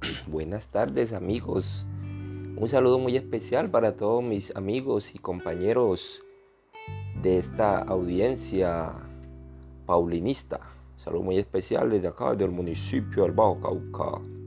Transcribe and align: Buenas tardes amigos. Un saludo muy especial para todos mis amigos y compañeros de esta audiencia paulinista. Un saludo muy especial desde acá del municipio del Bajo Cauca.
Buenas 0.26 0.68
tardes 0.68 1.12
amigos. 1.12 1.84
Un 2.56 2.68
saludo 2.68 2.98
muy 2.98 3.16
especial 3.16 3.70
para 3.70 3.96
todos 3.96 4.22
mis 4.22 4.54
amigos 4.56 5.14
y 5.14 5.18
compañeros 5.18 6.22
de 7.22 7.38
esta 7.38 7.78
audiencia 7.78 8.92
paulinista. 9.86 10.60
Un 10.94 11.00
saludo 11.00 11.22
muy 11.22 11.38
especial 11.38 11.90
desde 11.90 12.08
acá 12.08 12.34
del 12.34 12.50
municipio 12.50 13.24
del 13.24 13.32
Bajo 13.32 13.60
Cauca. 13.60 14.39